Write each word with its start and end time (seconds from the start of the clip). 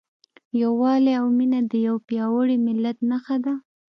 یووالی 0.61 1.13
او 1.21 1.27
مینه 1.37 1.59
د 1.71 1.73
یو 1.87 1.95
پیاوړي 2.07 2.57
ملت 2.67 2.97
نښه 3.09 3.37
ده. 3.43 3.53